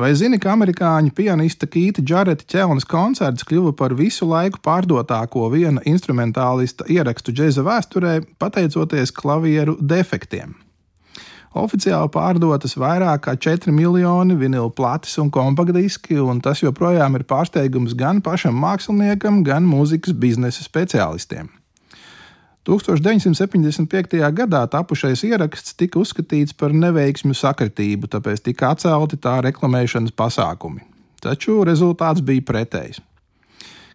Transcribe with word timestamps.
Vai 0.00 0.14
zini, 0.16 0.38
ka 0.40 0.54
amerikāņu 0.54 1.10
pianista 1.12 1.66
Kīta 1.68 2.00
Džareta 2.00 2.46
ķelnes 2.48 2.86
koncerts 2.88 3.44
kļuva 3.44 3.74
par 3.76 3.92
visu 3.98 4.24
laiku 4.24 4.62
pārdotāko 4.64 5.50
viena 5.52 5.82
instrumentālista 5.84 6.86
ierakstu 6.88 7.34
džēza 7.36 7.64
vēsturē, 7.66 8.14
pateicoties 8.40 9.12
klavieru 9.12 9.76
defektiem? 9.76 10.54
Oficiāli 11.52 12.08
pārdotas 12.14 12.78
vairāk 12.80 13.26
kā 13.26 13.36
4 13.50 13.76
miljoni 13.76 14.38
vinilu 14.40 14.72
plates 14.72 15.18
un 15.20 15.28
kompaktdiski, 15.34 16.16
un 16.16 16.40
tas 16.40 16.64
joprojām 16.64 17.20
ir 17.20 17.28
pārsteigums 17.28 17.92
gan 17.98 18.24
pašam 18.24 18.56
māksliniekam, 18.56 19.42
gan 19.44 19.68
mūzikas 19.68 20.16
biznesa 20.16 20.64
speciālistiem. 20.64 21.59
1975. 22.70 24.20
gadā 24.30 24.60
tapušais 24.70 25.24
ieraksts 25.26 25.74
tika 25.74 25.98
uzskatīts 25.98 26.54
par 26.54 26.70
neveiksmju 26.70 27.34
sakritību, 27.34 28.06
tāpēc 28.12 28.44
tika 28.46 28.70
atcelti 28.76 29.18
tā 29.18 29.40
reklamēšanas 29.42 30.14
pasākumi. 30.14 30.84
Taču 31.20 31.64
rezultāts 31.66 32.22
bija 32.22 32.44
pretējs. 32.46 33.00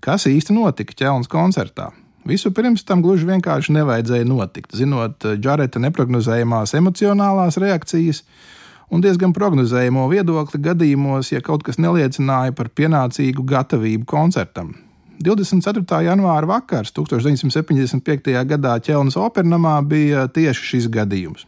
Kas 0.00 0.28
īsti 0.30 0.54
notika 0.54 0.94
ķelnes 0.94 1.28
koncertā? 1.28 1.88
Vispirms 2.30 2.84
tam 2.86 3.02
gluži 3.02 3.26
vienkārši 3.26 3.74
nevajadzēja 3.74 4.28
notikt, 4.28 4.76
zinot 4.78 5.26
Džareta 5.40 5.82
neparedzējumās 5.82 6.76
emocionālās 6.78 7.58
reakcijas 7.58 8.22
un 8.90 9.02
diezgan 9.02 9.34
prognozējamo 9.34 10.06
viedokli 10.12 10.60
gadījumos, 10.62 11.32
ja 11.34 11.42
kaut 11.42 11.66
kas 11.66 11.80
neliecināja 11.82 12.54
par 12.54 12.70
pienācīgu 12.70 13.42
gatavību 13.50 14.06
koncertam. 14.06 14.76
24. 15.20 15.84
janvāra 16.06 16.48
vakars 16.48 16.94
1975. 16.96 18.32
gadā 18.48 18.76
Ķelnas 18.80 19.18
opernamā 19.20 19.74
bija 19.84 20.24
tieši 20.32 20.68
šis 20.70 20.86
gadījums. 20.92 21.44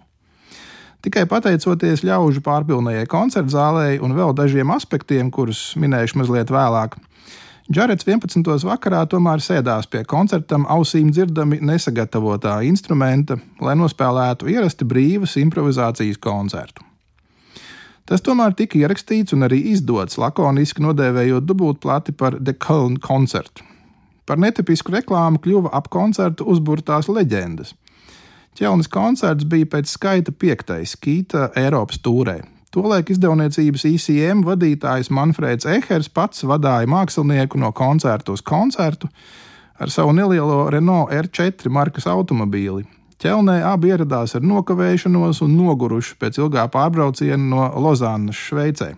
Tikai 1.03 1.25
pateicoties 1.27 2.05
ļaužu 2.07 2.45
pārpilnējai 2.45 3.09
koncerta 3.11 3.57
zālē 3.57 3.97
un 4.05 4.13
vēl 4.15 4.37
dažiem 4.39 4.71
aspektiem, 4.71 5.33
kurus 5.35 5.73
minēšu 5.81 6.21
mazliet 6.21 6.53
vēlāk, 6.53 7.01
Džarets 7.73 8.05
11. 8.05 8.43
vakarā 8.67 9.05
tomēr 9.09 9.41
sēdās 9.41 9.87
pie 9.89 10.03
koncertam 10.05 10.67
ausīm 10.69 11.13
dzirdami 11.15 11.61
nesagatavotā 11.63 12.59
instrumenta, 12.69 13.39
lai 13.63 13.77
nospēlētu 13.79 14.51
ierasti 14.53 14.85
brīvas 14.85 15.39
improvizācijas 15.41 16.19
koncertu. 16.21 16.92
Tas 18.13 18.21
tomēr 18.21 18.53
tika 18.53 18.77
ierakstīts 18.77 19.33
un 19.33 19.47
arī 19.47 19.63
izdots 19.71 20.19
lakoniski 20.21 20.83
nodēvējot 20.85 21.47
dubultplati 21.49 22.13
par 22.13 22.35
The 22.37 22.53
Köln 22.61 22.99
koncertu. 23.01 23.65
Par 24.29 24.37
netipisku 24.37 24.93
reklāmu 24.93 25.41
kļuva 25.41 25.71
ap 25.73 25.89
koncertu 25.89 26.45
uzburtās 26.53 27.09
leģendas. 27.09 27.71
Ķelnis 28.53 28.93
koncerts 28.93 29.49
bija 29.49 29.71
pēc 29.73 29.89
skaita 29.95 30.37
piektais 30.37 30.93
Kīta 31.01 31.47
Eiropas 31.57 32.03
tūrē. 32.05 32.43
Tolēk 32.77 33.15
izdevniecības 33.15 33.87
ICM 33.95 34.45
vadītājs 34.45 35.09
Manfrēds 35.09 35.71
Ehers 35.79 36.13
pats 36.13 36.45
vadīja 36.45 36.93
mākslinieku 36.93 37.65
no 37.65 37.73
koncerta 37.73 38.37
uz 38.37 38.45
koncertu 38.45 39.09
ar 39.81 39.89
savu 39.89 40.13
nelielo 40.13 40.67
Renault 40.69 41.17
R4 41.17 41.73
markas 41.73 42.05
automobīli, 42.13 42.85
Ķelnē 43.23 43.61
abi 43.63 43.93
ieradās 43.93 44.33
ar 44.35 44.43
nokavēšanos 44.43 45.45
un 45.45 45.53
noguruši 45.55 46.17
pēc 46.19 46.41
ilgā 46.41 46.65
pārbrauciena 46.75 47.39
no 47.39 47.69
Lozānas, 47.85 48.35
Šveicē. 48.35 48.97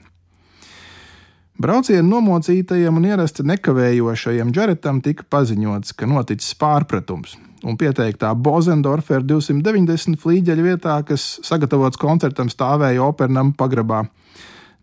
Brauciena 1.60 2.06
nomocītajam 2.08 2.96
un 3.02 3.04
ierasti 3.10 3.44
nekavējošajam 3.46 4.48
Džaretam 4.54 5.02
tika 5.04 5.28
paziņots, 5.28 5.92
ka 5.92 6.08
noticis 6.08 6.56
pārpratums, 6.56 7.36
un 7.68 7.76
pieteiktā 7.76 8.32
Bozendorfer 8.32 9.20
290 9.20 10.16
flīģeļa 10.24 10.66
vietā, 10.70 10.96
kas 11.04 11.28
sagatavots 11.44 12.00
koncertam, 12.00 12.48
stāvēja 12.48 13.04
opernam 13.04 13.52
pagrabā. 13.52 14.06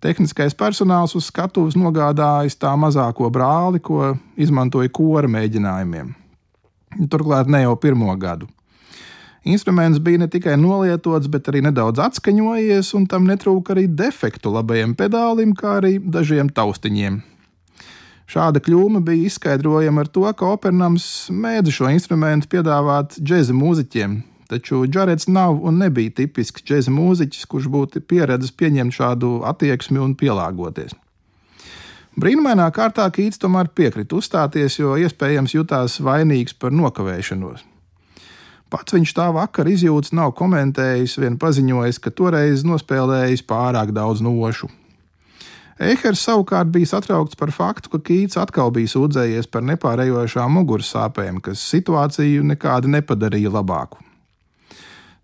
Tehniskais 0.06 0.54
personāls 0.54 1.18
uz 1.18 1.34
skatuves 1.34 1.74
nogādājis 1.82 2.62
tā 2.62 2.78
mazāko 2.78 3.34
brāli, 3.34 3.82
ko 3.82 4.14
izmantoja 4.38 4.94
kora 4.94 5.30
mēģinājumiem. 5.34 6.14
Turklāt 7.10 7.50
ne 7.50 7.66
jau 7.66 7.78
pirmo 7.82 8.14
gadu. 8.22 8.48
Instruments 9.44 10.00
bija 10.00 10.22
ne 10.22 10.28
tikai 10.30 10.54
nolietots, 10.58 11.26
bet 11.32 11.48
arī 11.50 11.64
nedaudz 11.66 11.98
atskaņojies, 12.04 12.92
un 12.98 13.08
tam 13.10 13.26
netrūka 13.26 13.74
arī 13.74 13.88
defektu 13.90 14.54
labajam 14.54 14.94
pedālim, 14.98 15.56
kā 15.58 15.80
arī 15.80 15.96
dažiem 15.98 16.52
taustiņiem. 16.54 17.22
Šāda 18.32 18.62
kļūme 18.64 19.02
bija 19.04 19.28
izskaidrojama 19.28 20.06
ar 20.06 20.12
to, 20.14 20.28
ka 20.38 20.54
Opernams 20.54 21.06
mēdz 21.34 21.74
šo 21.74 21.90
instrumentu 21.92 22.52
piedāvāt 22.54 23.18
džēza 23.18 23.56
mūziķiem, 23.58 24.14
taču 24.54 24.86
Džarets 24.86 25.28
nav 25.28 25.58
un 25.58 25.82
nebija 25.82 26.14
tipisks 26.22 26.64
džēza 26.64 26.94
mūziķis, 26.94 27.50
kurš 27.50 27.68
būtu 27.74 28.04
pieredzējis 28.06 28.56
pieņemt 28.62 28.96
šādu 28.96 29.34
attieksmi 29.50 30.00
un 30.06 30.14
pielāgoties. 30.22 30.94
Brīnumainā 32.22 32.70
kārtā 32.76 33.10
Kīts 33.10 33.42
tomēr 33.42 33.74
piekrita 33.74 34.20
uzstāties, 34.20 34.78
jo 34.80 34.94
iespējams 35.02 35.58
jutās 35.58 35.98
vainīgs 36.04 36.54
par 36.60 36.76
nokavēšanos. 36.76 37.71
Pats 38.72 38.96
viņš 38.96 39.12
tā 39.18 39.26
vakar 39.36 39.68
izjūtas 39.68 40.14
nav 40.16 40.32
komentējis, 40.40 41.18
vien 41.20 41.36
paziņojis, 41.40 42.00
ka 42.00 42.14
toreiz 42.16 42.64
nospēlējis 42.64 43.44
pārāk 43.50 43.92
daudz 43.92 44.24
nošu. 44.24 44.70
Eihers 45.82 46.22
savukārt 46.24 46.70
bija 46.72 46.88
satraukts 46.92 47.36
par 47.36 47.52
faktu, 47.52 47.90
ka 47.92 48.00
Kīts 48.06 48.38
atkal 48.40 48.70
bija 48.72 48.92
sūdzējies 48.94 49.50
par 49.52 49.66
nepārējošām 49.66 50.56
muguras 50.56 50.94
sāpēm, 50.94 51.42
kas 51.44 51.64
situāciju 51.74 52.46
nekādi 52.54 52.92
nepadarīja 52.96 53.52
labāku. 53.52 54.00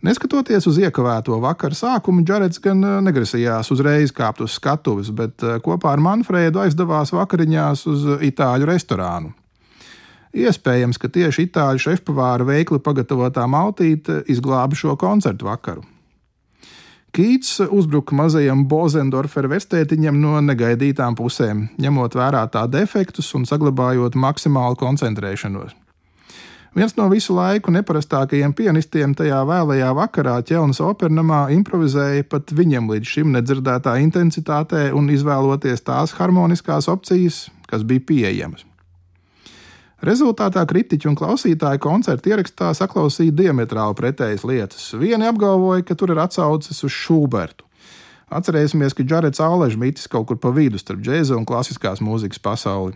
Neskatoties 0.03 0.67
uz 0.69 0.77
iekavēto 0.81 1.39
vakara 1.41 1.77
sākumu, 1.77 2.25
Džarets 2.25 2.61
gan 2.61 2.83
eh, 2.83 2.99
negrasījās 3.05 3.71
uzreiz 3.73 4.11
kāpt 4.13 4.43
uz 4.45 4.57
skatuves, 4.59 5.09
bet 5.09 5.45
eh, 5.45 5.57
kopā 5.63 5.95
ar 5.95 6.03
Manfrēdu 6.03 6.61
aizdevās 6.65 7.15
vakariņās 7.15 7.85
uz 7.89 8.05
itāļu 8.27 8.69
restorānu. 8.69 9.33
Iespējams, 10.37 10.99
ka 11.01 11.09
tieši 11.09 11.47
itāļu 11.47 11.81
šefpavāra 11.81 12.45
veikli 12.45 12.77
pagatavotā 12.83 13.47
maltīte 13.49 14.21
izglāba 14.29 14.77
šo 14.77 14.93
koncertu 14.99 15.47
vakaru. 15.47 15.85
Kīts 17.15 17.55
uzbruka 17.63 18.13
mazajam 18.13 18.67
Bozendorferu 18.69 19.49
vestētiņam 19.49 20.19
no 20.21 20.37
negaidītām 20.45 21.15
pusēm, 21.17 21.63
ņemot 21.81 22.17
vērā 22.19 22.43
tā 22.53 22.67
defektus 22.69 23.31
un 23.33 23.47
saglabājot 23.49 24.13
maksimālu 24.19 24.77
koncentrēšanos. 24.77 25.73
Viens 26.77 26.93
no 26.93 27.07
visu 27.09 27.33
laiku 27.33 27.73
neparastākajiem 27.73 28.53
pianistiem 28.53 29.15
tajā 29.17 29.39
vēlajā 29.49 29.89
vakarā 29.97 30.35
ķelnes 30.45 30.83
opernamā 30.85 31.47
improvizēja 31.55 32.27
pat 32.29 32.53
viņam 32.53 32.91
līdz 32.93 33.15
šim 33.15 33.33
nedzirdētā 33.33 33.97
intensitātē 34.03 34.91
un 34.93 35.09
izvēloties 35.09 35.87
tās 35.87 36.13
harmoniskās 36.19 36.91
opcijas, 36.93 37.47
kas 37.65 37.81
bija 37.81 38.05
pieejamas. 38.11 38.67
Rezultātā 40.05 40.61
kritiķi 40.69 41.09
un 41.09 41.15
klausītāji 41.17 41.81
koncerta 41.81 42.29
ierakstā 42.29 42.69
saklausīja 42.77 43.33
diametrāli 43.33 43.97
pretējas 43.97 44.43
lietas. 44.45 44.91
Vieni 44.93 45.25
apgalvoja, 45.25 45.81
ka 45.87 45.97
tur 45.97 46.13
ir 46.13 46.21
atsauces 46.21 46.83
uz 46.85 46.93
Šubertu. 46.93 47.65
Atcerēsimies, 48.29 48.93
ka 48.93 49.05
Džarets 49.07 49.41
Aležs 49.41 49.79
mitis 49.79 50.09
kaut 50.11 50.27
kur 50.29 50.37
pa 50.37 50.51
vidu 50.53 50.77
starp 50.77 51.01
džēza 51.01 51.33
un 51.37 51.47
klasiskās 51.47 52.03
mūzikas 52.03 52.43
pasauli. 52.43 52.93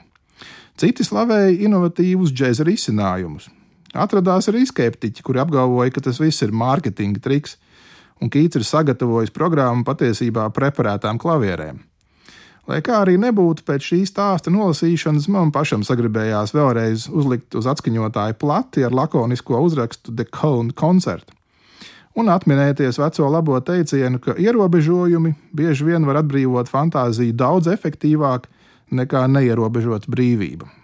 Citi 0.78 1.06
slavēja 1.08 1.56
inovatīvus 1.66 2.34
džēza 2.36 2.68
risinājumus. 2.68 3.50
Atradās 3.98 4.48
arī 4.52 4.66
skeptiķi, 4.68 5.24
kuri 5.26 5.42
apgalvoja, 5.42 5.92
ka 5.92 6.04
tas 6.06 6.22
viss 6.22 6.44
ir 6.46 6.54
mārketinga 6.54 7.24
triks, 7.24 7.58
un 8.22 8.30
Kīts 8.30 8.60
ir 8.60 8.68
sagatavojis 8.68 9.34
programmu 9.34 9.88
patiesībā 9.88 10.52
preparētām 10.54 11.18
klavierēm. 11.20 11.82
Lai 12.72 12.80
kā 12.80 13.02
arī 13.04 13.18
nebūtu 13.20 13.66
pēc 13.68 13.84
šī 13.84 13.98
stāsta 14.08 14.52
nolasīšanas, 14.54 15.28
man 15.34 15.50
pašam 15.52 15.82
sagribējās 15.84 16.54
vēlreiz 16.56 17.10
uzlikt 17.12 17.58
uz 17.60 17.68
atskaņotāju 17.68 18.38
plati 18.40 18.86
ar 18.88 18.96
lakonisko 18.96 19.60
uzrakstu 19.66 20.16
The 20.16 20.24
Cone 20.32 20.72
Concert. 20.80 21.34
Un 22.16 22.32
atminēties 22.32 23.00
veco 23.02 23.28
labo 23.32 23.60
teicienu, 23.60 24.22
ka 24.24 24.38
ierobežojumi 24.40 25.34
bieži 25.56 25.90
vien 25.90 26.08
var 26.08 26.22
atbrīvot 26.22 26.72
fantāziju 26.72 27.36
daudz 27.36 27.68
efektīvāk 27.72 28.48
nekā 28.96 29.26
neierobežota 29.32 30.12
brīvība. 30.12 30.81